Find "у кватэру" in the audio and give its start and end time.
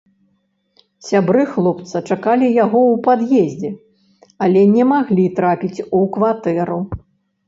5.99-6.79